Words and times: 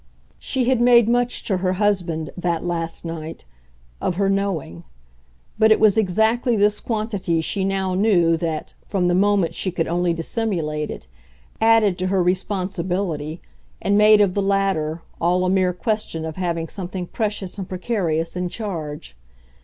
She 0.39 0.65
had 0.65 0.81
made 0.81 1.07
much 1.07 1.43
to 1.43 1.57
her 1.57 1.73
husband, 1.73 2.31
that 2.35 2.65
last 2.65 3.05
night, 3.05 3.45
of 4.01 4.15
her 4.15 4.31
"knowing"; 4.31 4.83
but 5.59 5.71
it 5.71 5.79
was 5.79 5.95
exactly 5.95 6.55
this 6.55 6.79
quantity 6.79 7.39
she 7.39 7.63
now 7.63 7.93
knew 7.93 8.35
that, 8.35 8.73
from 8.87 9.07
the 9.07 9.13
moment 9.13 9.53
she 9.53 9.69
could 9.71 9.87
only 9.87 10.11
dissimulate 10.11 10.89
it, 10.89 11.05
added 11.61 11.99
to 11.99 12.07
her 12.07 12.23
responsibility 12.23 13.41
and 13.79 13.95
made 13.95 14.21
of 14.21 14.33
the 14.33 14.41
latter 14.41 15.03
all 15.21 15.45
a 15.45 15.51
mere 15.51 15.71
question 15.71 16.25
of 16.25 16.35
having 16.35 16.67
something 16.67 17.05
precious 17.05 17.59
and 17.59 17.69
precarious 17.69 18.35
in 18.35 18.49
charge. 18.49 19.15